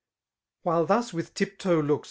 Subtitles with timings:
[0.63, 1.99] While thus with tip toe looks.